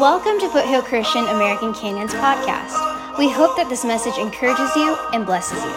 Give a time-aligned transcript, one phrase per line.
[0.00, 3.18] Welcome to Foothill Christian American Canyons podcast.
[3.18, 5.70] We hope that this message encourages you and blesses you.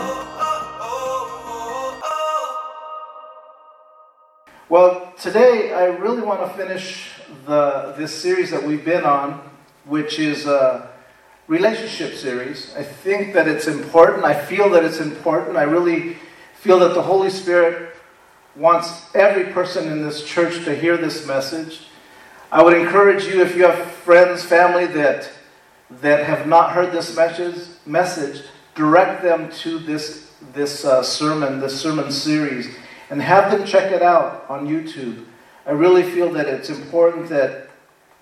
[4.69, 7.09] Well, today I really want to finish
[7.45, 9.41] the this series that we've been on,
[9.83, 10.87] which is a
[11.49, 12.73] relationship series.
[12.77, 14.23] I think that it's important.
[14.23, 15.57] I feel that it's important.
[15.57, 16.15] I really
[16.61, 17.93] feel that the Holy Spirit
[18.55, 21.87] wants every person in this church to hear this message.
[22.53, 25.27] I would encourage you, if you have friends, family that,
[25.89, 28.45] that have not heard this message, message
[28.75, 32.67] direct them to this, this uh, sermon, this sermon series,
[33.09, 35.25] and have them check it out on YouTube.
[35.65, 37.71] I really feel that it's important that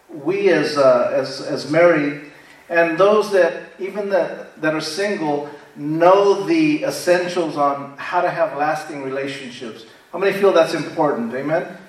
[0.08, 2.32] we, as, uh, as, as married,
[2.70, 8.58] and those that, even that, that are single, know the essentials on how to have
[8.58, 9.84] lasting relationships.
[10.14, 11.34] How many feel that's important?
[11.34, 11.80] Amen?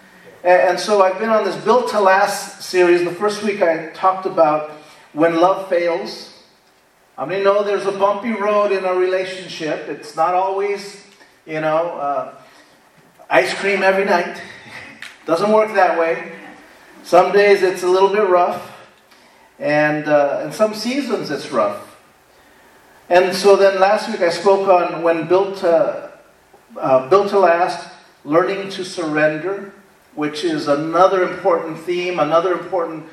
[0.44, 3.04] And so I've been on this Built to Last series.
[3.04, 4.72] The first week I talked about
[5.12, 6.36] when love fails.
[7.16, 9.88] How many know there's a bumpy road in a relationship?
[9.88, 11.04] It's not always,
[11.46, 12.34] you know, uh,
[13.30, 14.42] ice cream every night.
[15.26, 16.32] Doesn't work that way.
[17.04, 18.76] Some days it's a little bit rough,
[19.60, 22.00] and uh, in some seasons it's rough.
[23.08, 26.10] And so then last week I spoke on when built to,
[26.76, 27.88] uh, built to last,
[28.24, 29.72] learning to surrender
[30.14, 33.04] which is another important theme, another important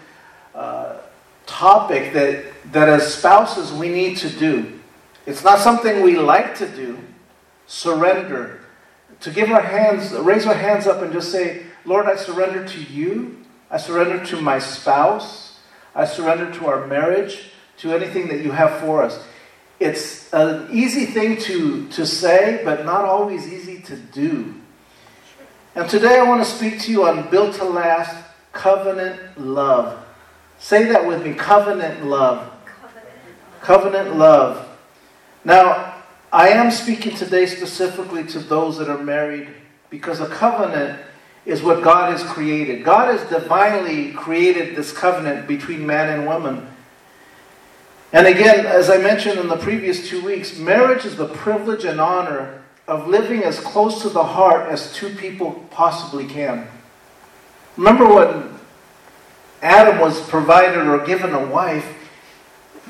[0.54, 0.98] uh,
[1.46, 4.80] topic that, that as spouses we need to do.
[5.26, 7.00] It's not something we like to do.
[7.68, 8.62] Surrender.
[9.22, 12.82] To give our hands, raise our hands up and just say, Lord, I surrender to
[12.84, 13.38] you.
[13.70, 15.60] I surrender to my spouse.
[15.94, 19.24] I surrender to our marriage, to anything that you have for us.
[19.80, 24.59] It's an easy thing to, to say, but not always easy to do.
[25.80, 28.14] And today I want to speak to you on Built to Last
[28.52, 30.06] Covenant Love.
[30.58, 32.52] Say that with me covenant love.
[33.62, 34.68] Covenant, love.
[35.46, 35.96] Now,
[36.34, 39.48] I am speaking today specifically to those that are married
[39.90, 41.00] because a covenant
[41.46, 42.84] is what God has created.
[42.84, 46.68] God has divinely created this covenant between man and woman.
[48.12, 52.02] And again, as I mentioned in the previous two weeks, marriage is the privilege and
[52.02, 56.68] honor of living as close to the heart as two people possibly can.
[57.78, 58.60] Remember when
[59.62, 61.88] Adam was provided or given a wife,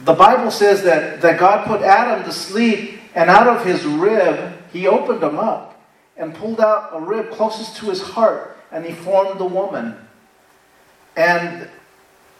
[0.05, 4.53] the Bible says that, that God put Adam to sleep, and out of his rib,
[4.71, 8.93] he opened him up and pulled out a rib closest to his heart, and he
[8.93, 9.95] formed the woman.
[11.17, 11.67] And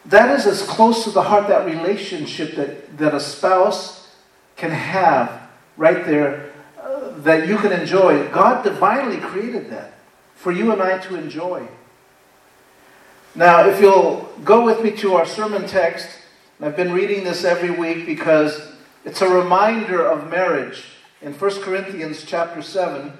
[0.06, 4.14] that is as close to the heart, that relationship that, that a spouse
[4.56, 6.49] can have right there
[7.24, 8.28] that you can enjoy.
[8.28, 9.94] God divinely created that
[10.34, 11.66] for you and I to enjoy.
[13.34, 16.08] Now, if you'll go with me to our sermon text,
[16.60, 18.72] I've been reading this every week because
[19.04, 20.84] it's a reminder of marriage.
[21.22, 23.12] In 1 Corinthians chapter 7,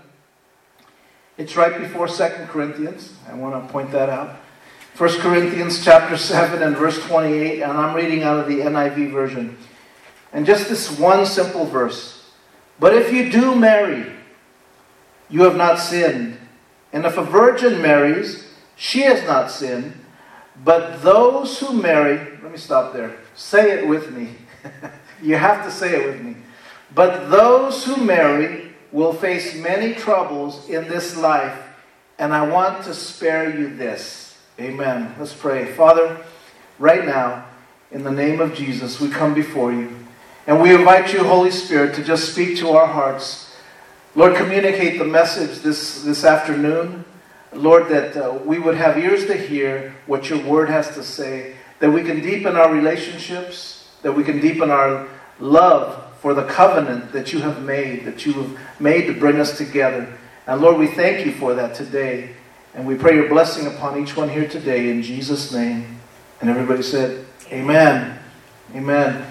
[1.39, 2.15] it's right before 2
[2.49, 3.15] Corinthians.
[3.29, 4.37] I want to point that out.
[4.97, 9.57] 1 Corinthians chapter 7 and verse 28, and I'm reading out of the NIV version.
[10.33, 12.20] And just this one simple verse.
[12.81, 14.11] But if you do marry,
[15.29, 16.39] you have not sinned.
[16.93, 19.93] And if a virgin marries, she has not sinned.
[20.65, 23.17] But those who marry, let me stop there.
[23.35, 24.31] Say it with me.
[25.23, 26.37] you have to say it with me.
[26.95, 31.57] But those who marry will face many troubles in this life,
[32.19, 34.37] and I want to spare you this.
[34.59, 35.15] Amen.
[35.19, 35.73] Let's pray.
[35.73, 36.19] Father,
[36.79, 37.45] right now,
[37.93, 40.00] in the name of Jesus, we come before you.
[40.47, 43.55] And we invite you, Holy Spirit, to just speak to our hearts.
[44.15, 47.05] Lord, communicate the message this, this afternoon.
[47.53, 51.57] Lord, that uh, we would have ears to hear what your word has to say,
[51.81, 55.09] that we can deepen our relationships, that we can deepen our
[55.39, 59.57] love for the covenant that you have made, that you have made to bring us
[59.57, 60.17] together.
[60.47, 62.35] And Lord, we thank you for that today.
[62.75, 65.99] And we pray your blessing upon each one here today in Jesus' name.
[66.41, 68.19] And everybody said, Amen.
[68.75, 69.27] Amen.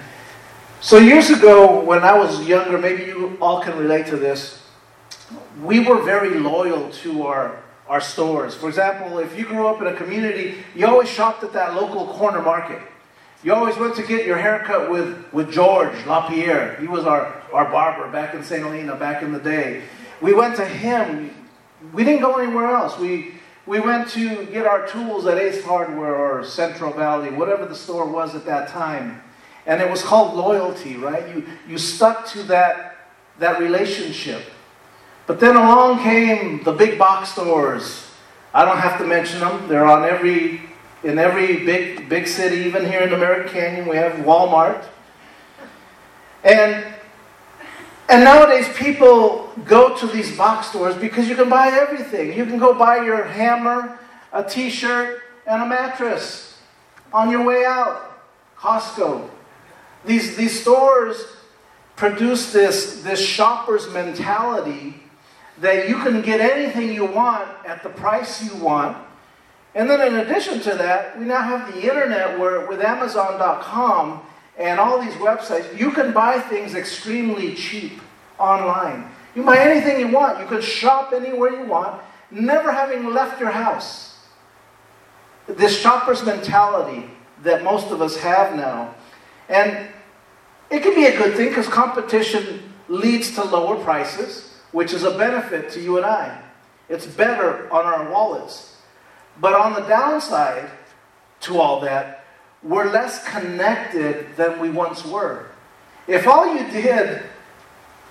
[0.82, 4.62] So, years ago, when I was younger, maybe you all can relate to this,
[5.62, 8.54] we were very loyal to our, our stores.
[8.54, 12.06] For example, if you grew up in a community, you always shopped at that local
[12.06, 12.80] corner market.
[13.44, 16.76] You always went to get your haircut with, with George LaPierre.
[16.80, 18.62] He was our, our barber back in St.
[18.62, 19.82] Helena back in the day.
[20.22, 21.30] We went to him.
[21.92, 22.98] We didn't go anywhere else.
[22.98, 23.34] We,
[23.66, 28.06] we went to get our tools at Ace Hardware or Central Valley, whatever the store
[28.06, 29.22] was at that time.
[29.66, 31.28] And it was called loyalty, right?
[31.34, 32.96] You, you stuck to that,
[33.38, 34.42] that relationship.
[35.26, 38.10] But then along came the big box stores.
[38.52, 39.68] I don't have to mention them.
[39.68, 40.62] They're on every
[41.02, 44.84] In every big, big city, even here in American Canyon, we have Walmart.
[46.44, 46.84] And,
[48.06, 52.36] and nowadays, people go to these box stores because you can buy everything.
[52.36, 53.98] You can go buy your hammer,
[54.30, 56.60] a t shirt, and a mattress
[57.14, 58.20] on your way out.
[58.58, 59.24] Costco.
[60.04, 61.24] These, these stores
[61.96, 64.94] produce this, this shopper's mentality
[65.58, 68.96] that you can get anything you want at the price you want.
[69.74, 74.22] And then, in addition to that, we now have the internet where, with Amazon.com
[74.58, 78.00] and all these websites, you can buy things extremely cheap
[78.38, 79.10] online.
[79.34, 80.40] You can buy anything you want.
[80.40, 82.00] You can shop anywhere you want,
[82.30, 84.18] never having left your house.
[85.46, 87.08] This shopper's mentality
[87.42, 88.94] that most of us have now.
[89.50, 89.88] And
[90.70, 95.16] it can be a good thing because competition leads to lower prices which is a
[95.16, 96.40] benefit to you and I.
[96.88, 98.76] It's better on our wallets.
[99.40, 100.70] But on the downside
[101.42, 102.24] to all that,
[102.62, 105.46] we're less connected than we once were.
[106.06, 107.22] If all you did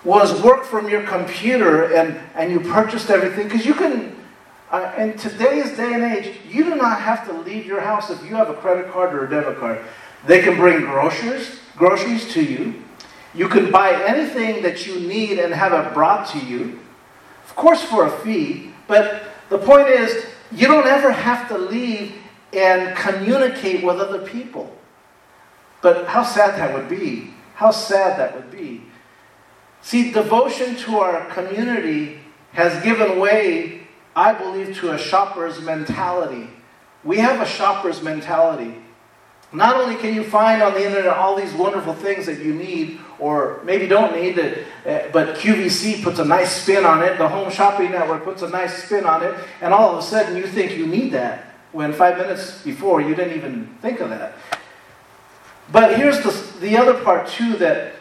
[0.03, 4.15] was work from your computer and, and you purchased everything, because you can,
[4.71, 8.21] uh, in today's day and age, you do not have to leave your house if
[8.23, 9.83] you have a credit card or a debit card.
[10.25, 12.83] They can bring groceries, groceries to you.
[13.33, 16.79] You can buy anything that you need and have it brought to you,
[17.45, 18.71] of course, for a fee.
[18.87, 22.13] But the point is, you don't ever have to leave
[22.53, 24.75] and communicate with other people.
[25.81, 27.33] But how sad that would be.
[27.55, 28.83] How sad that would be.
[29.81, 32.19] See, devotion to our community
[32.53, 33.81] has given way,
[34.15, 36.49] I believe, to a shopper's mentality.
[37.03, 38.75] We have a shopper's mentality.
[39.51, 42.99] Not only can you find on the internet all these wonderful things that you need
[43.17, 47.49] or maybe don't need uh, but QVC puts a nice spin on it, the Home
[47.49, 50.77] Shopping Network puts a nice spin on it, and all of a sudden you think
[50.77, 54.33] you need that when five minutes before you didn't even think of that.
[55.71, 57.93] But here's the, the other part too that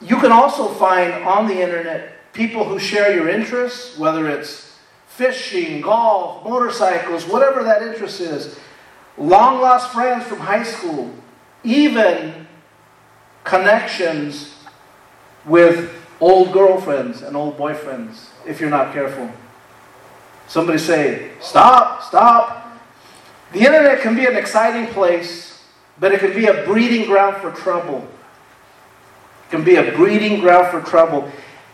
[0.00, 4.78] you can also find on the internet people who share your interests, whether it's
[5.08, 8.58] fishing, golf, motorcycles, whatever that interest is
[9.18, 11.14] long lost friends from high school,
[11.64, 12.46] even
[13.44, 14.54] connections
[15.44, 19.30] with old girlfriends and old boyfriends, if you're not careful.
[20.46, 22.78] Somebody say, Stop, stop.
[23.52, 25.62] The internet can be an exciting place,
[25.98, 28.06] but it can be a breeding ground for trouble.
[29.46, 31.30] It can be a breeding ground for trouble.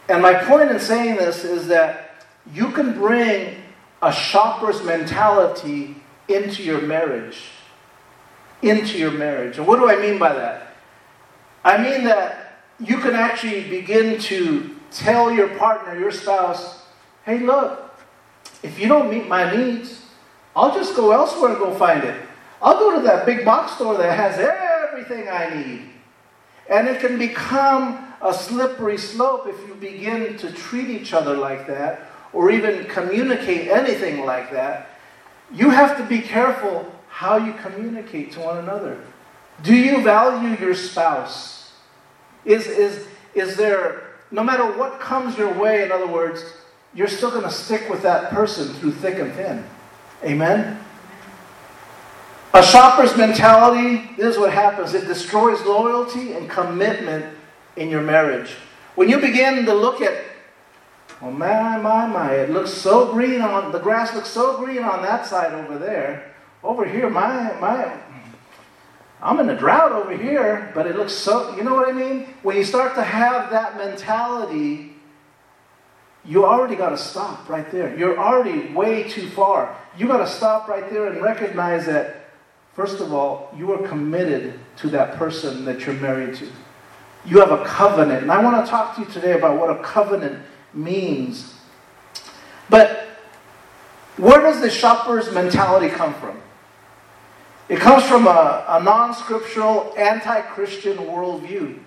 [0.09, 3.56] And my point in saying this is that you can bring
[4.03, 5.97] a shopper's mentality
[6.28, 7.43] into your marriage.
[8.62, 9.58] Into your marriage.
[9.58, 10.75] And what do I mean by that?
[11.64, 16.82] I mean that you can actually begin to tell your partner, your spouse,
[17.25, 17.94] hey, look,
[18.62, 20.02] if you don't meet my needs,
[20.55, 22.20] I'll just go elsewhere and go find it.
[22.62, 25.90] I'll go to that big box store that has everything I need.
[26.69, 31.67] And it can become a slippery slope if you begin to treat each other like
[31.67, 34.95] that or even communicate anything like that
[35.52, 39.00] you have to be careful how you communicate to one another.
[39.62, 41.72] Do you value your spouse?
[42.44, 46.44] Is, is, is there, no matter what comes your way, in other words,
[46.94, 49.64] you're still going to stick with that person through thick and thin.
[50.25, 50.78] Amen?
[52.54, 57.37] A shopper's mentality, this is what happens it destroys loyalty and commitment
[57.76, 58.52] in your marriage.
[58.94, 60.25] When you begin to look at
[61.20, 65.02] well, my, my, my, it looks so green on, the grass looks so green on
[65.02, 66.35] that side over there.
[66.62, 67.96] Over here, my, my,
[69.23, 72.35] I'm in a drought over here, but it looks so, you know what I mean?
[72.42, 74.92] When you start to have that mentality,
[76.25, 77.96] you already got to stop right there.
[77.96, 79.75] You're already way too far.
[79.96, 82.28] You got to stop right there and recognize that,
[82.75, 86.49] first of all, you are committed to that person that you're married to.
[87.25, 88.23] You have a covenant.
[88.23, 90.44] And I want to talk to you today about what a covenant
[90.76, 91.54] means.
[92.68, 93.06] But
[94.16, 96.40] where does the shopper's mentality come from?
[97.68, 101.78] It comes from a, a non scriptural, anti Christian worldview.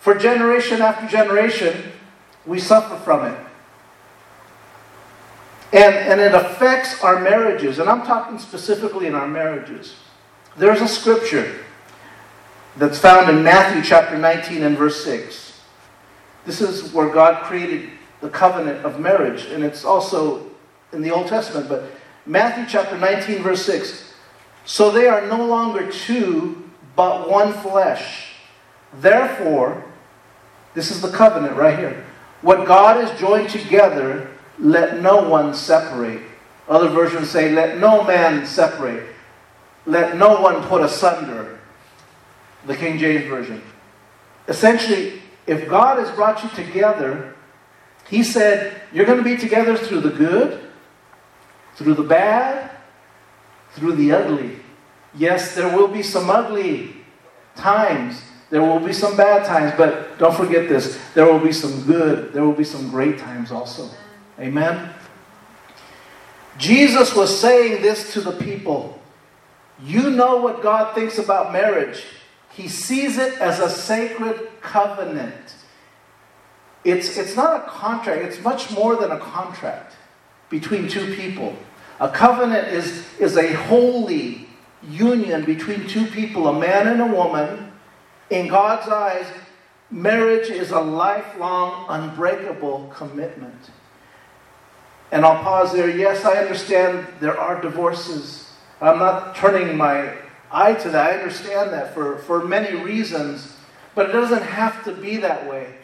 [0.00, 1.92] For generation after generation,
[2.46, 3.38] we suffer from it.
[5.72, 7.78] And, and it affects our marriages.
[7.78, 9.96] And I'm talking specifically in our marriages.
[10.56, 11.58] There's a scripture
[12.76, 15.43] that's found in Matthew chapter 19 and verse 6.
[16.46, 20.50] This is where God created the covenant of marriage, and it's also
[20.92, 21.84] in the Old Testament, but
[22.26, 24.14] Matthew chapter 19, verse 6.
[24.64, 28.32] So they are no longer two, but one flesh.
[29.00, 29.84] Therefore,
[30.74, 32.04] this is the covenant right here.
[32.40, 36.22] What God has joined together, let no one separate.
[36.68, 39.06] Other versions say, let no man separate.
[39.86, 41.58] let no one put asunder.
[42.66, 43.62] The King James Version.
[44.48, 47.34] Essentially, if God has brought you together,
[48.08, 50.60] He said, you're going to be together through the good,
[51.76, 52.70] through the bad,
[53.72, 54.56] through the ugly.
[55.14, 56.96] Yes, there will be some ugly
[57.56, 58.20] times.
[58.50, 61.00] There will be some bad times, but don't forget this.
[61.14, 62.32] There will be some good.
[62.32, 63.90] There will be some great times also.
[64.38, 64.90] Amen?
[66.58, 69.00] Jesus was saying this to the people.
[69.82, 72.04] You know what God thinks about marriage.
[72.54, 75.54] He sees it as a sacred covenant.
[76.84, 79.94] It's, it's not a contract, it's much more than a contract
[80.50, 81.56] between two people.
[81.98, 84.46] A covenant is, is a holy
[84.88, 87.72] union between two people, a man and a woman.
[88.30, 89.26] In God's eyes,
[89.90, 93.70] marriage is a lifelong, unbreakable commitment.
[95.10, 95.90] And I'll pause there.
[95.90, 98.52] Yes, I understand there are divorces.
[98.80, 100.14] I'm not turning my
[100.50, 101.10] eye to that.
[101.10, 103.56] I understand that for, for many reasons,
[103.94, 105.74] but it doesn't have to be that way.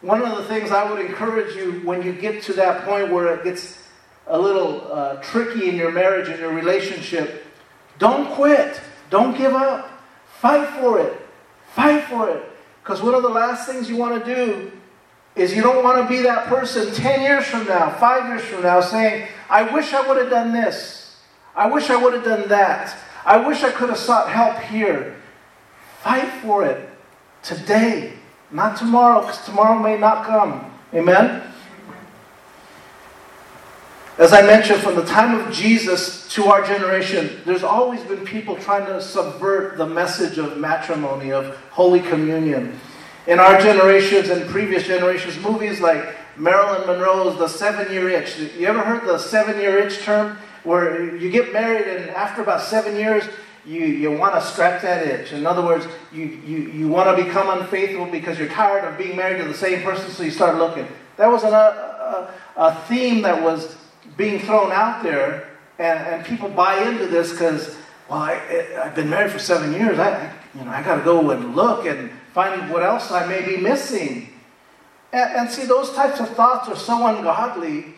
[0.00, 3.34] One of the things I would encourage you when you get to that point where
[3.34, 3.78] it gets
[4.26, 7.44] a little uh, tricky in your marriage and your relationship,
[7.98, 8.80] don't quit.
[9.10, 9.90] Don't give up.
[10.40, 11.20] Fight for it.
[11.74, 12.44] Fight for it.
[12.82, 14.72] Because one of the last things you want to do
[15.36, 18.62] is you don't want to be that person 10 years from now, 5 years from
[18.62, 21.16] now, saying, I wish I would have done this.
[21.56, 22.96] I wish I would have done that.
[23.24, 25.16] I wish I could have sought help here.
[26.02, 26.90] Fight for it
[27.42, 28.12] today,
[28.50, 30.70] not tomorrow, because tomorrow may not come.
[30.92, 31.42] Amen?
[34.16, 38.54] As I mentioned, from the time of Jesus to our generation, there's always been people
[38.56, 42.78] trying to subvert the message of matrimony, of Holy Communion.
[43.26, 48.38] In our generations and previous generations, movies like Marilyn Monroe's The Seven Year Itch.
[48.38, 50.36] You ever heard the seven year itch term?
[50.64, 53.24] Where you get married and after about seven years,
[53.66, 55.32] you, you want to scratch that itch.
[55.32, 59.16] In other words, you, you, you want to become unfaithful because you're tired of being
[59.16, 60.86] married to the same person, so you start looking.
[61.16, 63.76] That was an, a, a theme that was
[64.16, 67.76] being thrown out there, and, and people buy into this because,
[68.08, 68.34] well, I,
[68.84, 69.98] have been married for seven years.
[69.98, 73.44] I, you know, I got to go and look and find what else I may
[73.44, 74.28] be missing.
[75.12, 77.93] And, and see, those types of thoughts are so ungodly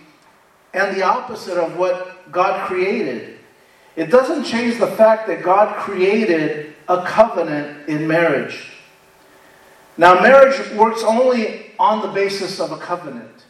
[0.74, 3.38] and the opposite of what God created.
[3.96, 8.72] It doesn't change the fact that God created a covenant in marriage.
[9.96, 13.44] Now, marriage works only on the basis of a covenant.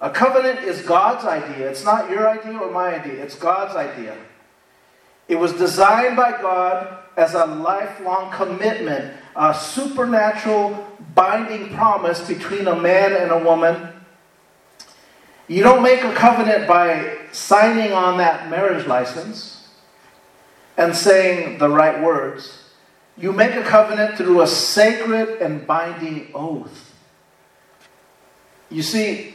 [0.00, 1.68] A covenant is God's idea.
[1.68, 4.16] It's not your idea or my idea, it's God's idea.
[5.28, 12.74] It was designed by God as a lifelong commitment, a supernatural binding promise between a
[12.74, 13.92] man and a woman.
[15.50, 19.66] You don't make a covenant by signing on that marriage license
[20.76, 22.70] and saying the right words.
[23.18, 26.94] You make a covenant through a sacred and binding oath.
[28.70, 29.34] You see,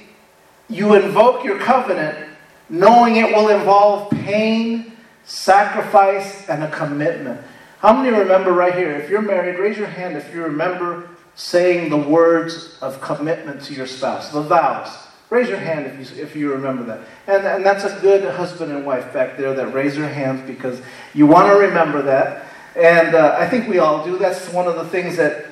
[0.69, 2.29] you invoke your covenant
[2.69, 4.93] knowing it will involve pain,
[5.25, 7.41] sacrifice, and a commitment.
[7.79, 8.93] How many remember right here?
[8.93, 13.73] If you're married, raise your hand if you remember saying the words of commitment to
[13.73, 15.04] your spouse, the vows.
[15.29, 16.99] Raise your hand if you, if you remember that.
[17.27, 20.81] And, and that's a good husband and wife back there that raise their hands because
[21.13, 22.45] you want to remember that.
[22.75, 24.17] And uh, I think we all do.
[24.17, 25.45] That's one of the things that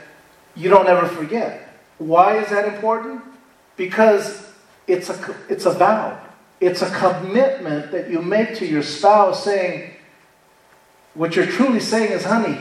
[0.55, 1.69] you don't ever forget.
[1.97, 3.21] Why is that important?
[3.75, 4.51] Because
[4.87, 6.19] it's a, it's a vow.
[6.59, 9.91] It's a commitment that you make to your spouse saying,
[11.13, 12.59] what you're truly saying is, honey,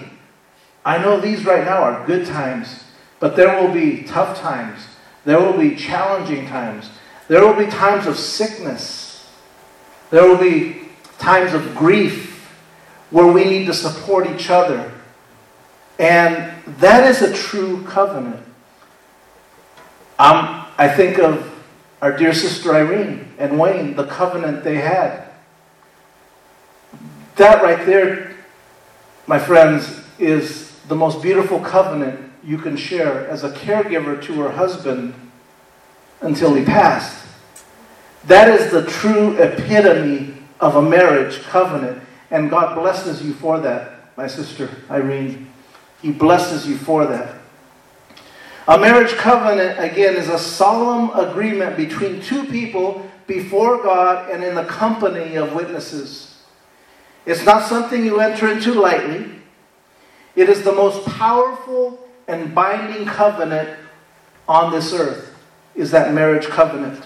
[0.84, 2.84] I know these right now are good times,
[3.20, 4.80] but there will be tough times.
[5.24, 6.90] There will be challenging times.
[7.28, 9.30] There will be times of sickness.
[10.10, 10.88] There will be
[11.18, 12.50] times of grief
[13.10, 14.92] where we need to support each other.
[15.98, 18.44] And that is a true covenant.
[20.18, 21.48] Um, I think of
[22.00, 25.28] our dear sister Irene and Wayne, the covenant they had.
[27.36, 28.36] That right there,
[29.26, 34.50] my friends, is the most beautiful covenant you can share as a caregiver to her
[34.50, 35.14] husband
[36.20, 37.26] until he passed.
[38.24, 42.02] That is the true epitome of a marriage covenant.
[42.30, 45.50] And God blesses you for that, my sister Irene.
[46.00, 47.36] He blesses you for that.
[48.68, 54.54] A marriage covenant, again, is a solemn agreement between two people before God and in
[54.54, 56.42] the company of witnesses.
[57.26, 59.30] It's not something you enter into lightly.
[60.34, 61.98] It is the most powerful
[62.32, 63.78] and binding covenant
[64.48, 65.36] on this earth,
[65.74, 67.04] is that marriage covenant.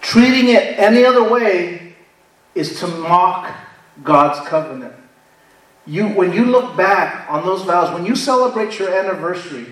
[0.00, 1.94] Treating it any other way
[2.54, 3.54] is to mock
[4.02, 4.94] God's covenant.
[5.86, 9.66] You, when you look back on those vows, when you celebrate your anniversary,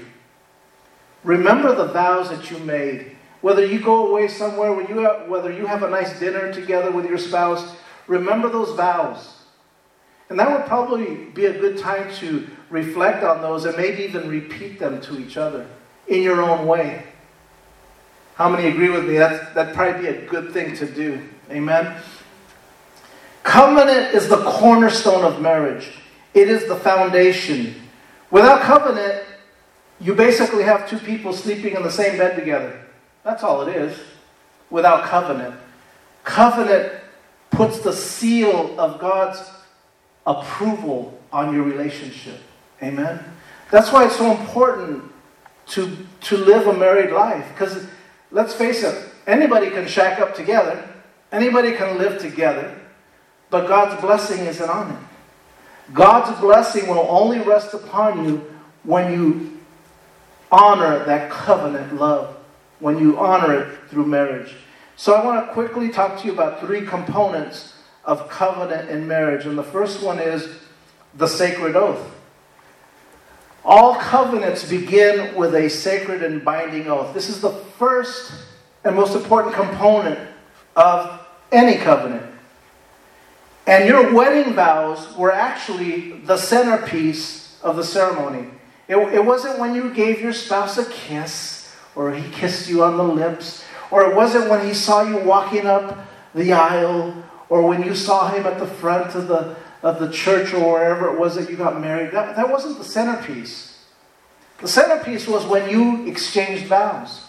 [1.25, 3.17] remember the vows that you made.
[3.43, 7.07] Whether you go away somewhere, you have, whether you have a nice dinner together with
[7.07, 9.36] your spouse, remember those vows.
[10.29, 14.29] And that would probably be a good time to reflect on those and maybe even
[14.29, 15.67] repeat them to each other
[16.09, 17.05] in your own way.
[18.35, 19.17] How many agree with me?
[19.17, 21.23] That's, that'd probably be a good thing to do.
[21.51, 21.97] Amen?
[23.45, 25.93] Covenant is the cornerstone of marriage,
[26.35, 27.75] it is the foundation.
[28.31, 29.25] Without covenant,
[30.01, 32.79] you basically have two people sleeping in the same bed together.
[33.23, 33.97] That's all it is.
[34.69, 35.55] Without covenant.
[36.25, 36.93] Covenant
[37.51, 39.41] puts the seal of God's
[40.27, 42.41] approval on your relationship.
[42.83, 43.23] Amen?
[43.71, 45.05] That's why it's so important
[45.69, 47.47] to, to live a married life.
[47.51, 47.87] Because
[48.31, 50.89] let's face it, anybody can shack up together,
[51.33, 52.79] anybody can live together,
[53.51, 54.99] but God's blessing isn't on it.
[55.93, 58.53] God's blessing will only rest upon you
[58.83, 59.61] when you
[60.51, 62.37] honor that covenant love,
[62.81, 64.55] when you honor it through marriage.
[64.97, 67.75] So I want to quickly talk to you about three components
[68.07, 69.45] of covenant in marriage.
[69.45, 70.49] And the first one is
[71.15, 72.15] the sacred oath.
[73.65, 77.13] All covenants begin with a sacred and binding oath.
[77.13, 78.33] This is the first
[78.85, 80.19] and most important component
[80.77, 81.21] of
[81.51, 82.25] any covenant.
[83.67, 88.49] And your wedding vows were actually the centerpiece of the ceremony.
[88.87, 92.97] It, it wasn't when you gave your spouse a kiss, or he kissed you on
[92.97, 97.13] the lips, or it wasn't when he saw you walking up the aisle,
[97.49, 101.13] or when you saw him at the front of the of the church or wherever
[101.13, 103.85] it was that you got married, that, that wasn't the centerpiece.
[104.59, 107.23] The centerpiece was when you exchanged vows.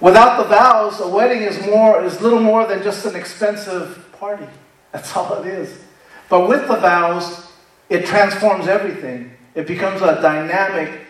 [0.00, 4.46] Without the vows, a wedding is more is little more than just an expensive party.
[4.92, 5.84] That's all it is.
[6.28, 7.46] But with the vows,
[7.88, 9.32] it transforms everything.
[9.54, 11.00] It becomes a dynamic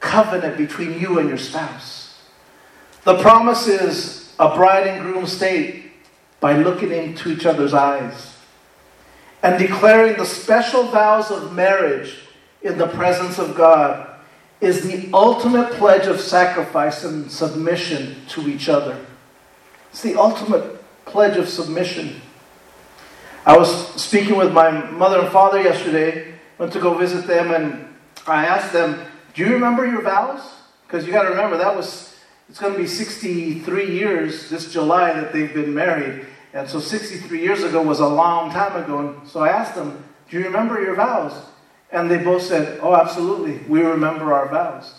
[0.00, 2.20] covenant between you and your spouse.
[3.04, 5.84] The promise is a bride and groom state
[6.40, 8.36] by looking into each other's eyes
[9.40, 12.18] and declaring the special vows of marriage
[12.60, 14.08] in the presence of God
[14.60, 19.04] is the ultimate pledge of sacrifice and submission to each other.
[19.90, 22.20] It's the ultimate pledge of submission.
[23.46, 27.94] I was speaking with my mother and father yesterday, went to go visit them, and
[28.26, 30.40] I asked them, Do you remember your vows?
[30.86, 32.11] Because you got to remember, that was,
[32.52, 36.26] it's going to be 63 years this July that they've been married.
[36.52, 38.98] And so 63 years ago was a long time ago.
[38.98, 41.32] And so I asked them, Do you remember your vows?
[41.90, 43.66] And they both said, Oh, absolutely.
[43.66, 44.92] We remember our vows.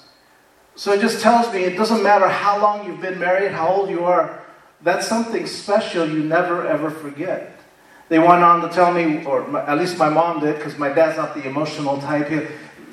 [0.74, 3.92] So it just tells me it doesn't matter how long you've been married, how old
[3.92, 4.44] you are,
[4.82, 7.60] that's something special you never ever forget.
[8.10, 11.18] They went on to tell me, or at least my mom did, because my dad's
[11.18, 12.32] not the emotional type.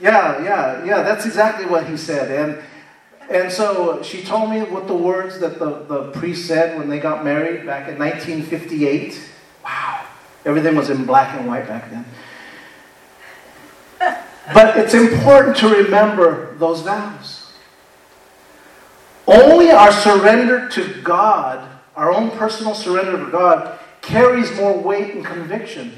[0.02, 2.30] Yeah, yeah, yeah, that's exactly what he said.
[2.30, 2.62] And
[3.30, 6.98] and so she told me what the words that the, the priest said when they
[6.98, 9.30] got married back in 1958.
[9.64, 10.04] Wow.
[10.44, 12.04] Everything was in black and white back then.
[14.52, 17.52] But it's important to remember those vows.
[19.28, 25.24] Only our surrender to God, our own personal surrender to God, carries more weight and
[25.24, 25.92] conviction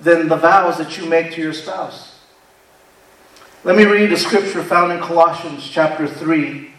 [0.00, 2.17] than the vows that you make to your spouse.
[3.68, 6.70] Let me read a scripture found in Colossians chapter 3,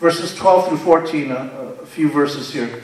[0.00, 2.80] verses 12 through 14, a, a few verses here.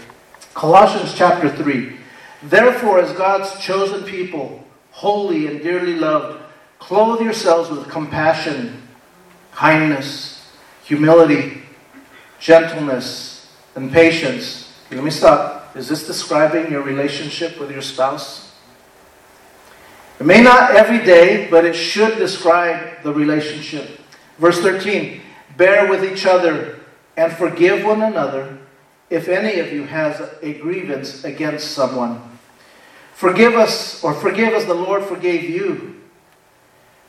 [0.52, 1.96] Colossians chapter 3.
[2.42, 6.38] Therefore, as God's chosen people, holy and dearly loved,
[6.80, 8.82] clothe yourselves with compassion,
[9.52, 10.46] kindness,
[10.84, 11.62] humility,
[12.40, 14.70] gentleness, and patience.
[14.90, 15.74] Let me stop.
[15.74, 18.49] Is this describing your relationship with your spouse?
[20.20, 23.98] It may not every day, but it should describe the relationship.
[24.38, 25.22] Verse 13
[25.56, 26.78] Bear with each other
[27.16, 28.58] and forgive one another
[29.08, 32.20] if any of you has a grievance against someone.
[33.14, 36.00] Forgive us, or forgive as the Lord forgave you.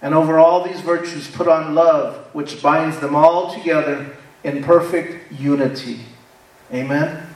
[0.02, 5.32] And over all these virtues, put on love, which binds them all together in perfect
[5.34, 6.00] unity.
[6.74, 7.28] Amen.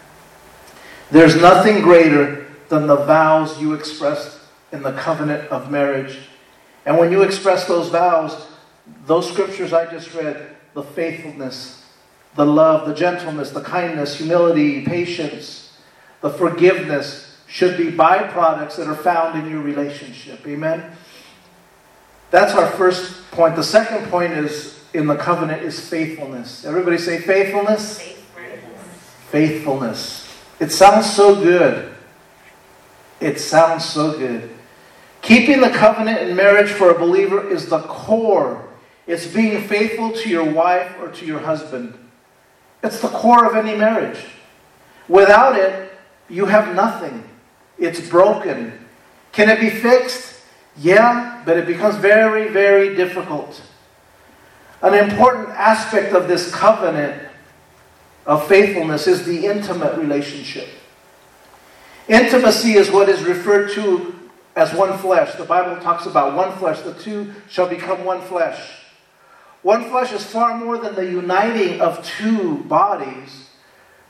[1.11, 4.39] There's nothing greater than the vows you expressed
[4.75, 6.19] in the covenant of marriage.
[6.85, 8.45] And when you express those vows,
[9.05, 11.83] those scriptures I just read, the faithfulness,
[12.35, 15.77] the love, the gentleness, the kindness, humility, patience,
[16.21, 20.45] the forgiveness should be byproducts that are found in your relationship.
[20.45, 20.91] Amen?
[22.31, 23.55] That's our first point.
[23.55, 26.65] The second point is in the covenant is faithfulness.
[26.65, 27.99] Everybody say faithfulness?
[27.99, 29.29] Faithfulness.
[29.29, 30.37] faithfulness.
[30.59, 31.93] It sounds so good.
[33.19, 34.54] It sounds so good.
[35.25, 38.63] Keeping the covenant in marriage for a believer is the core.
[39.07, 41.97] It's being faithful to your wife or to your husband.
[42.83, 44.23] It's the core of any marriage.
[45.07, 45.91] Without it,
[46.29, 47.27] you have nothing.
[47.79, 48.85] It's broken.
[49.31, 50.43] Can it be fixed?
[50.77, 53.63] Yeah, but it becomes very, very difficult.
[54.83, 57.19] An important aspect of this covenant
[58.27, 60.67] of faithfulness is the intimate relationship.
[62.07, 64.14] Intimacy is what is referred to
[64.55, 65.35] as one flesh.
[65.35, 66.81] The Bible talks about one flesh.
[66.81, 68.59] The two shall become one flesh.
[69.61, 73.49] One flesh is far more than the uniting of two bodies,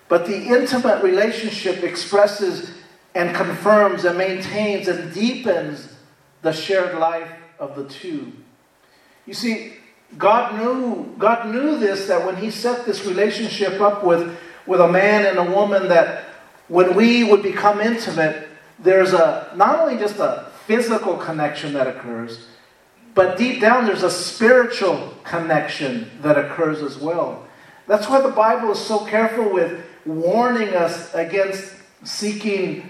[0.09, 2.71] but the intimate relationship expresses
[3.15, 5.93] and confirms and maintains and deepens
[6.41, 8.33] the shared life of the two.
[9.25, 9.75] You see,
[10.17, 14.87] God knew, God knew this that when He set this relationship up with, with a
[14.87, 16.25] man and a woman, that
[16.67, 18.49] when we would become intimate,
[18.79, 22.47] there's a not only just a physical connection that occurs,
[23.13, 27.45] but deep down there's a spiritual connection that occurs as well.
[27.87, 32.89] That's why the Bible is so careful with warning us against seeking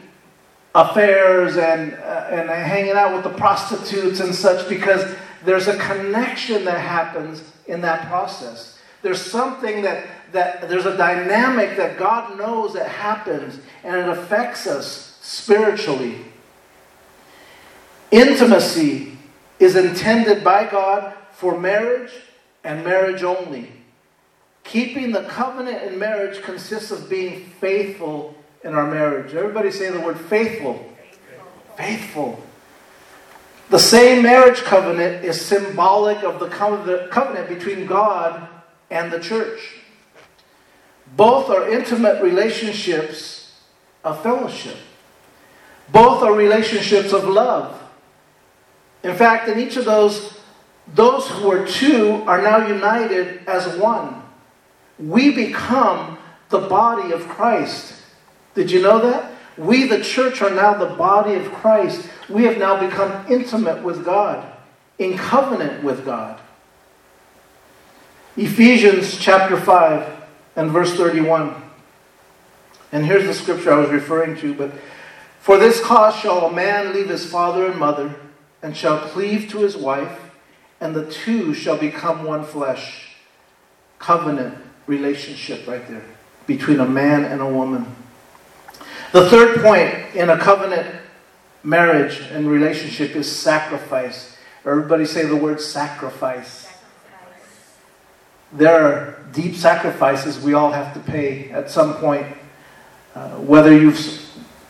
[0.73, 6.65] affairs and, uh, and hanging out with the prostitutes and such because there's a connection
[6.65, 8.77] that happens in that process.
[9.01, 14.67] There's something that, that there's a dynamic that God knows that happens and it affects
[14.67, 16.17] us spiritually.
[18.11, 19.17] Intimacy
[19.57, 22.11] is intended by God for marriage
[22.63, 23.71] and marriage only.
[24.63, 29.33] Keeping the covenant in marriage consists of being faithful in our marriage.
[29.33, 30.93] Everybody say the word faithful.
[31.75, 32.39] Faithful.
[33.71, 38.47] The same marriage covenant is symbolic of the covenant between God
[38.91, 39.79] and the church.
[41.17, 43.59] Both are intimate relationships
[44.03, 44.77] of fellowship.
[45.89, 47.81] Both are relationships of love.
[49.03, 50.39] In fact, in each of those,
[50.93, 54.23] those who are two are now united as one.
[54.97, 56.17] We become
[56.49, 57.93] the body of Christ.
[58.55, 59.31] Did you know that?
[59.57, 62.09] We, the church, are now the body of Christ.
[62.29, 64.45] We have now become intimate with God,
[64.97, 66.39] in covenant with God.
[68.37, 70.23] Ephesians chapter 5
[70.57, 71.55] and verse 31.
[72.91, 74.53] And here's the scripture I was referring to.
[74.53, 74.71] But
[75.45, 78.15] for this cause shall a man leave his father and mother,
[78.63, 80.31] and shall cleave to his wife,
[80.81, 83.11] and the two shall become one flesh.
[83.99, 86.01] Covenant relationship right there
[86.47, 87.85] between a man and a woman.
[89.11, 90.99] The third point in a covenant
[91.61, 94.35] marriage and relationship is sacrifice.
[94.65, 96.67] Everybody say the word sacrifice.
[98.51, 102.25] There are deep sacrifices we all have to pay at some point.
[103.13, 104.24] Uh, whether you've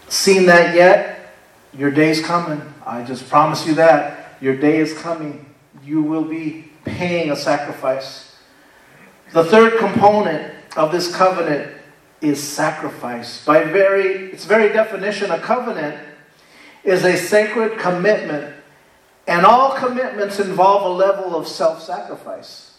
[0.08, 1.34] seen that yet,
[1.78, 2.62] your day's coming.
[2.86, 4.38] I just promise you that.
[4.42, 5.46] Your day is coming.
[5.84, 8.36] You will be paying a sacrifice.
[9.34, 11.72] The third component of this covenant
[12.22, 13.44] is sacrifice.
[13.46, 16.00] By very its very definition, a covenant
[16.84, 18.56] is a sacred commitment,
[19.28, 22.78] and all commitments involve a level of self-sacrifice.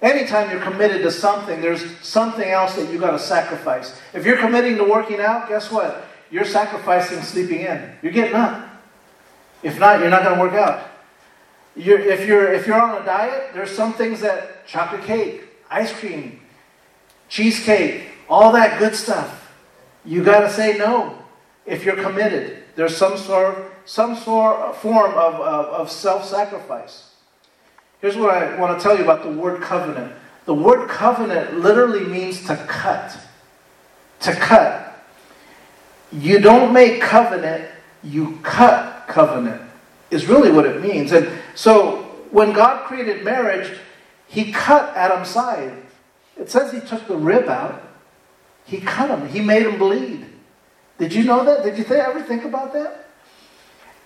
[0.00, 4.00] Anytime you're committed to something, there's something else that you've got to sacrifice.
[4.12, 6.04] If you're committing to working out, guess what?
[6.32, 7.92] You're sacrificing sleeping in.
[8.00, 8.66] You're getting up.
[9.62, 10.88] If not, you're not going to work out.
[11.76, 15.92] You're, if, you're, if you're on a diet, there's some things that chocolate cake, ice
[15.92, 16.40] cream,
[17.28, 19.52] cheesecake, all that good stuff.
[20.06, 21.18] You got to say no
[21.66, 22.64] if you're committed.
[22.76, 27.10] There's some sort, some sort form of, of, of self sacrifice.
[28.00, 30.12] Here's what I want to tell you about the word covenant.
[30.46, 33.16] The word covenant literally means to cut.
[34.20, 34.81] To cut.
[36.12, 37.68] You don't make covenant,
[38.04, 39.62] you cut covenant,
[40.10, 41.12] is really what it means.
[41.12, 43.78] And so when God created marriage,
[44.28, 45.72] he cut Adam's side.
[46.36, 47.82] It says he took the rib out.
[48.64, 49.28] He cut him.
[49.28, 50.26] He made him bleed.
[50.98, 51.64] Did you know that?
[51.64, 53.06] Did you ever think about that?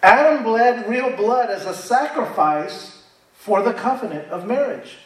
[0.03, 3.03] Adam bled real blood as a sacrifice
[3.35, 4.99] for the covenant of marriage.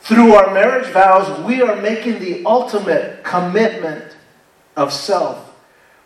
[0.00, 4.16] Through our marriage vows, we are making the ultimate commitment
[4.78, 5.44] of self.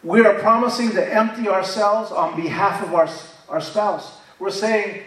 [0.02, 3.08] We are promising to empty ourselves on behalf of our,
[3.48, 4.18] our spouse.
[4.40, 5.02] We're saying,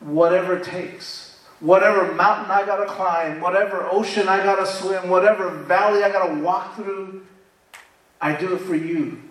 [0.00, 5.08] whatever it takes whatever mountain I got to climb, whatever ocean I got to swim,
[5.08, 7.26] whatever valley I got to walk through,
[8.20, 9.22] I do it for you.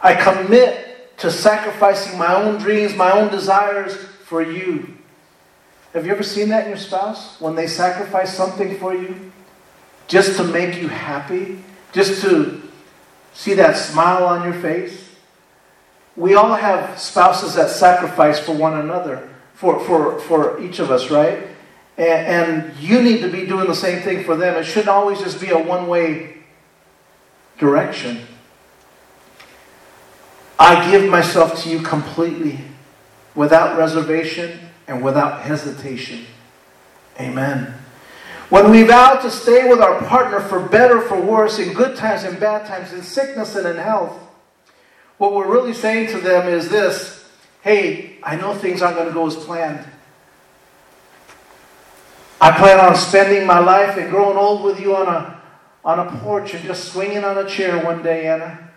[0.00, 4.96] I commit to sacrificing my own dreams, my own desires for you.
[5.92, 7.40] Have you ever seen that in your spouse?
[7.40, 9.32] When they sacrifice something for you
[10.08, 12.60] just to make you happy, just to
[13.32, 15.08] See that smile on your face?
[16.16, 21.10] We all have spouses that sacrifice for one another, for, for, for each of us,
[21.10, 21.46] right?
[21.96, 24.56] And, and you need to be doing the same thing for them.
[24.56, 26.38] It shouldn't always just be a one way
[27.58, 28.26] direction.
[30.58, 32.58] I give myself to you completely,
[33.34, 36.26] without reservation and without hesitation.
[37.18, 37.79] Amen.
[38.50, 42.24] When we vow to stay with our partner for better, for worse, in good times
[42.24, 44.18] and bad times, in sickness and in health,
[45.18, 47.18] what we're really saying to them is this
[47.62, 49.86] hey, I know things aren't going to go as planned.
[52.40, 55.42] I plan on spending my life and growing old with you on a,
[55.84, 58.70] on a porch and just swinging on a chair one day, Anna.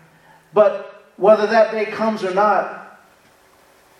[0.52, 3.00] But whether that day comes or not,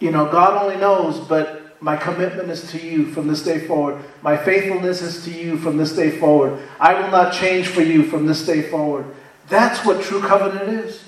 [0.01, 4.03] you know, God only knows, but my commitment is to you from this day forward.
[4.23, 6.59] My faithfulness is to you from this day forward.
[6.81, 9.05] I will not change for you from this day forward.
[9.51, 11.07] That's what true covenant is.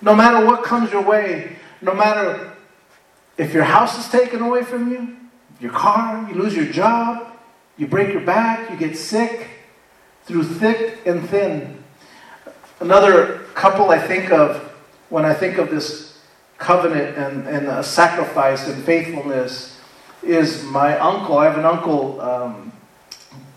[0.00, 2.52] No matter what comes your way, no matter
[3.36, 5.16] if your house is taken away from you,
[5.58, 7.36] your car, you lose your job,
[7.76, 9.48] you break your back, you get sick
[10.26, 11.82] through thick and thin.
[12.78, 14.58] Another couple I think of
[15.08, 16.20] when I think of this
[16.56, 19.73] covenant and, and sacrifice and faithfulness
[20.24, 21.38] is my uncle.
[21.38, 22.72] I have an uncle, um,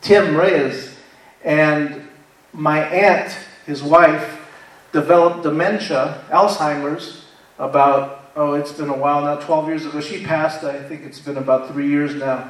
[0.02, 0.96] Tim Reyes,
[1.44, 2.08] and
[2.54, 4.40] my aunt, his wife,
[4.92, 7.26] developed dementia, Alzheimer's,
[7.60, 10.02] about, oh, it's been a while now, 12 years ago.
[10.02, 12.50] She passed, I think it's been about three years now.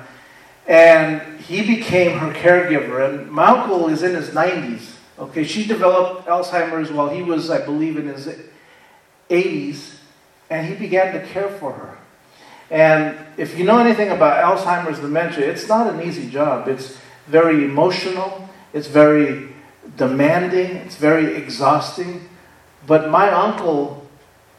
[0.67, 3.09] And he became her caregiver.
[3.09, 4.93] And my uncle is in his 90s.
[5.17, 8.29] Okay, she developed Alzheimer's while he was, I believe, in his
[9.29, 9.95] 80s.
[10.49, 11.97] And he began to care for her.
[12.69, 16.67] And if you know anything about Alzheimer's dementia, it's not an easy job.
[16.67, 19.49] It's very emotional, it's very
[19.95, 22.27] demanding, it's very exhausting.
[22.85, 24.07] But my uncle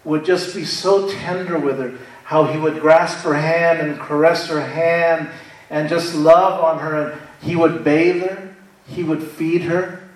[0.04, 4.48] would just be so tender with her, how he would grasp her hand and caress
[4.48, 5.28] her hand
[5.70, 7.10] and just love on her.
[7.10, 8.54] And he would bathe her,
[8.86, 10.08] he would feed her.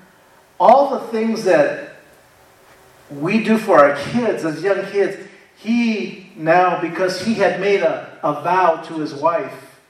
[0.59, 1.96] All the things that
[3.11, 8.18] we do for our kids as young kids, he now, because he had made a,
[8.23, 9.81] a vow to his wife,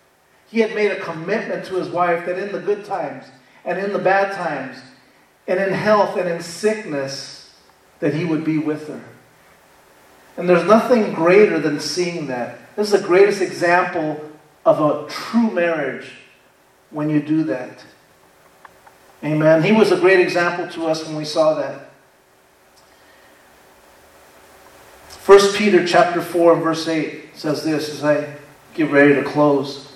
[0.48, 3.24] he had made a commitment to his wife that in the good times
[3.64, 4.76] and in the bad times,
[5.46, 7.54] and in health and in sickness,
[8.00, 9.02] that he would be with her.
[10.36, 12.58] And there's nothing greater than seeing that.
[12.74, 14.20] This is the greatest example
[14.64, 16.10] of a true marriage
[16.90, 17.84] when you do that.
[19.22, 19.62] Amen.
[19.62, 21.91] He was a great example to us when we saw that.
[25.24, 28.34] 1 Peter chapter 4 and verse 8 says this as I
[28.74, 29.92] get ready to close.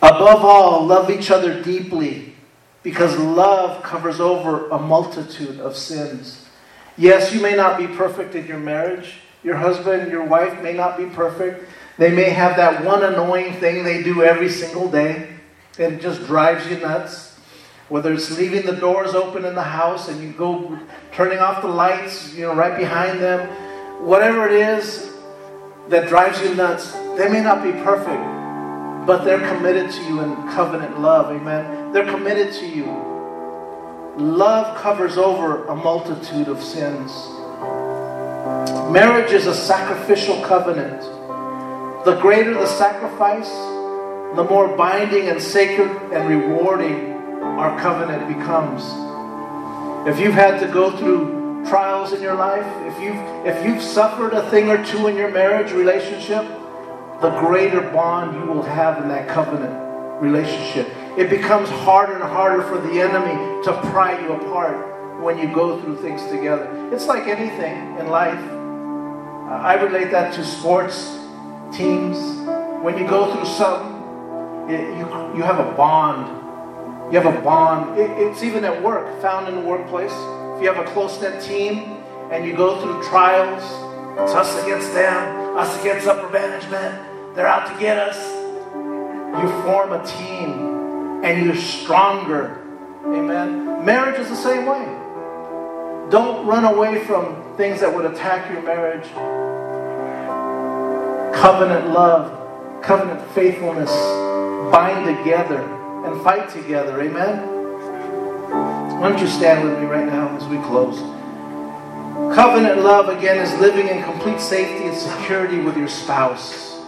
[0.00, 2.34] Above all, love each other deeply
[2.82, 6.46] because love covers over a multitude of sins.
[6.96, 9.16] Yes, you may not be perfect in your marriage.
[9.44, 11.68] Your husband, your wife may not be perfect.
[11.98, 15.28] They may have that one annoying thing they do every single day
[15.78, 17.38] and it just drives you nuts.
[17.90, 20.78] Whether it's leaving the doors open in the house and you go
[21.12, 23.67] turning off the lights, you know, right behind them,
[24.00, 25.12] whatever it is
[25.88, 28.22] that drives you nuts, they may not be perfect,
[29.06, 31.34] but they're committed to you in covenant love.
[31.34, 31.92] Amen.
[31.92, 32.84] They're committed to you.
[34.16, 37.12] Love covers over a multitude of sins.
[38.92, 41.02] Marriage is a sacrificial covenant.
[42.04, 43.50] The greater the sacrifice,
[44.36, 48.82] the more binding and sacred and rewarding our covenant becomes.
[50.08, 54.32] If you've had to go through trials in your life, if you've, if you've suffered
[54.32, 56.46] a thing or two in your marriage relationship,
[57.20, 60.88] the greater bond you will have in that covenant relationship.
[61.16, 65.80] It becomes harder and harder for the enemy to pry you apart when you go
[65.80, 66.90] through things together.
[66.92, 68.38] It's like anything in life.
[69.50, 71.18] I relate that to sports
[71.72, 72.16] teams,
[72.82, 77.12] when you go through something, it, you, you have a bond.
[77.12, 77.98] You have a bond.
[77.98, 80.12] It, it's even at work, found in the workplace.
[80.58, 83.62] If you have a close knit team and you go through trials,
[84.18, 88.18] it's us against them, us against upper management, they're out to get us.
[88.74, 92.60] You form a team and you're stronger.
[93.04, 93.84] Amen.
[93.84, 94.84] Marriage is the same way.
[96.10, 99.06] Don't run away from things that would attack your marriage
[101.40, 103.92] covenant love, covenant faithfulness
[104.72, 105.62] bind together
[106.04, 107.00] and fight together.
[107.00, 107.57] Amen?
[108.98, 110.98] Why don't you stand with me right now as we close?
[112.34, 116.80] Covenant love, again, is living in complete safety and security with your spouse.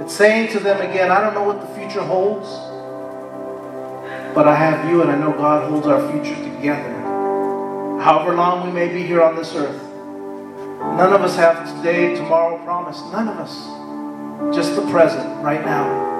[0.00, 2.48] It's saying to them again, I don't know what the future holds,
[4.34, 6.90] but I have you and I know God holds our future together.
[8.02, 9.80] however long we may be here on this earth.
[10.96, 13.00] None of us have today, tomorrow promise.
[13.12, 14.56] None of us.
[14.56, 16.11] Just the present, right now.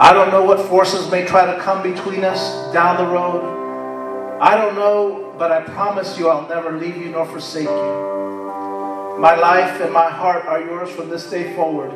[0.00, 4.38] I don't know what forces may try to come between us down the road.
[4.40, 9.18] I don't know, but I promise you I'll never leave you nor forsake you.
[9.18, 11.90] My life and my heart are yours from this day forward.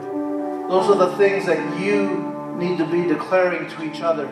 [0.68, 4.26] Those are the things that you need to be declaring to each other.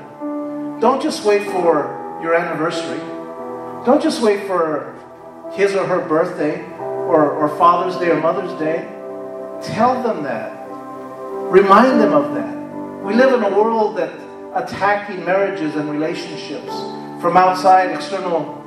[0.81, 2.99] Don't just wait for your anniversary.
[3.87, 4.97] Don't just wait for
[5.53, 8.89] his or her birthday or, or Father's Day or Mother's Day.
[9.63, 10.67] Tell them that.
[11.53, 12.60] Remind them of that.
[13.03, 14.13] We live in a world that
[14.55, 16.71] attacking marriages and relationships
[17.23, 18.61] from outside external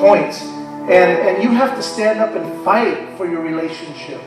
[0.00, 0.42] points.
[0.42, 4.20] And, and you have to stand up and fight for your relationship.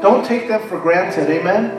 [0.00, 1.28] Don't take them for granted.
[1.28, 1.70] Amen?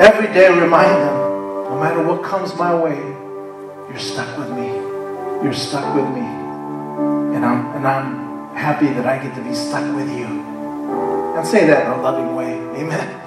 [0.00, 1.16] Every day remind them,
[1.64, 4.66] no matter what comes my way, you're stuck with me.
[5.44, 6.20] You're stuck with me.
[7.36, 10.55] And I'm, and I'm happy that I get to be stuck with you.
[11.36, 12.54] And say that in a loving way.
[12.80, 13.20] Amen.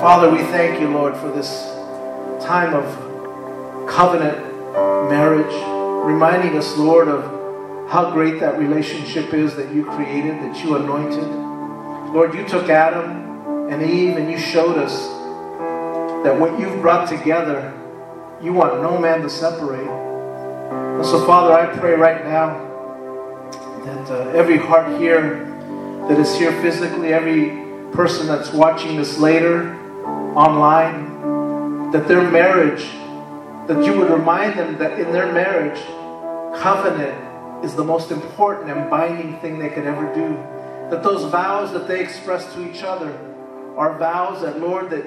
[0.00, 1.66] Father, we thank you, Lord, for this
[2.42, 2.86] time of
[3.86, 4.38] covenant
[5.10, 5.52] marriage,
[6.06, 11.26] reminding us, Lord, of how great that relationship is that you created, that you anointed.
[12.14, 15.06] Lord, you took Adam and Eve and you showed us
[16.24, 17.74] that what you've brought together,
[18.42, 19.86] you want no man to separate.
[19.86, 22.67] And so, Father, I pray right now
[23.84, 25.44] that uh, every heart here
[26.08, 27.50] that is here physically, every
[27.92, 29.74] person that's watching this later
[30.34, 32.84] online, that their marriage,
[33.66, 35.78] that you would remind them that in their marriage,
[36.60, 40.34] covenant is the most important and binding thing they could ever do.
[40.90, 43.12] That those vows that they express to each other
[43.76, 45.04] are vows that, Lord, that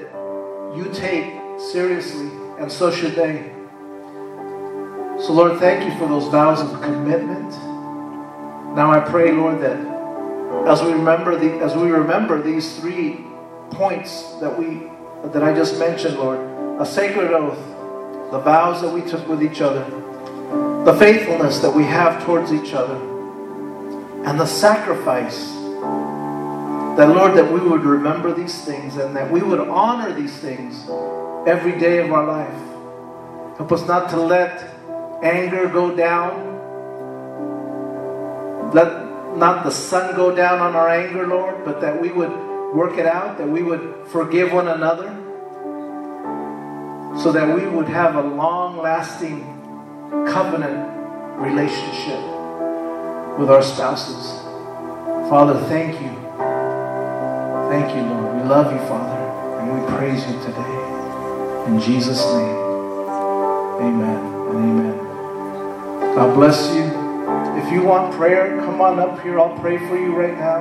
[0.76, 2.30] you take seriously,
[2.60, 3.52] and so should they.
[5.26, 7.54] So, Lord, thank you for those vows of commitment.
[8.76, 9.78] Now I pray, Lord, that
[10.68, 13.26] as we remember the, as we remember these three
[13.72, 14.90] points that we
[15.30, 16.40] that I just mentioned, Lord,
[16.82, 17.60] a sacred oath,
[18.32, 19.84] the vows that we took with each other,
[20.84, 22.96] the faithfulness that we have towards each other,
[24.26, 25.52] and the sacrifice
[26.98, 30.88] that, Lord, that we would remember these things and that we would honor these things
[31.48, 33.58] every day of our life.
[33.58, 34.62] Help us not to let
[35.24, 36.51] anger go down.
[38.74, 42.32] Let not the sun go down on our anger, Lord, but that we would
[42.74, 45.10] work it out, that we would forgive one another,
[47.22, 49.42] so that we would have a long lasting
[50.28, 50.88] covenant
[51.40, 52.20] relationship
[53.38, 54.40] with our spouses.
[55.30, 56.10] Father, thank you.
[57.70, 58.36] Thank you, Lord.
[58.36, 59.18] We love you, Father,
[59.60, 60.78] and we praise you today.
[61.68, 62.58] In Jesus' name,
[63.80, 66.16] amen and amen.
[66.16, 67.01] God bless you.
[67.72, 69.40] If you want prayer, come on up here.
[69.40, 70.60] I'll pray for you right now.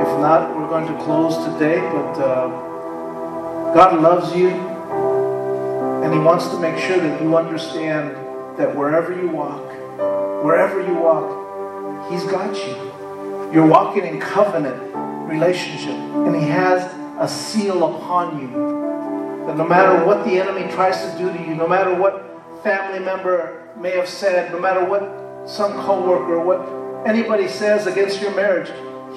[0.00, 1.78] If not, we're going to close today.
[1.78, 8.12] But uh, God loves you, and He wants to make sure that you understand
[8.56, 9.62] that wherever you walk,
[10.42, 13.52] wherever you walk, He's got you.
[13.52, 14.80] You're walking in covenant
[15.30, 16.82] relationship, and He has
[17.20, 18.48] a seal upon you.
[19.46, 23.00] That no matter what the enemy tries to do to you, no matter what family
[23.00, 28.70] member may have said, no matter what some coworker, what anybody says against your marriage,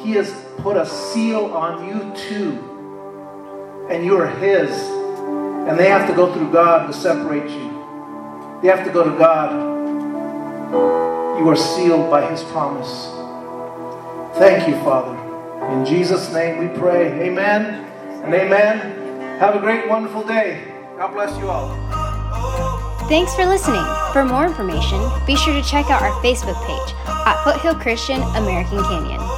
[0.04, 3.88] He has put a seal on you too.
[3.90, 4.72] And you are His.
[5.68, 8.60] And they have to go through God to separate you.
[8.62, 9.76] They have to go to God.
[11.40, 13.08] You are sealed by His promise.
[14.38, 15.22] Thank you, Father.
[15.74, 17.28] In Jesus' name we pray.
[17.28, 17.86] Amen
[18.24, 19.40] and amen.
[19.40, 20.64] Have a great, wonderful day.
[20.98, 21.85] God bless you all.
[23.08, 23.86] Thanks for listening.
[24.13, 28.82] For more information, be sure to check out our Facebook page at Foothill Christian American
[28.82, 29.35] Canyon.